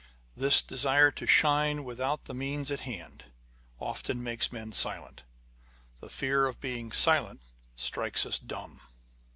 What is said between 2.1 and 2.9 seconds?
the means at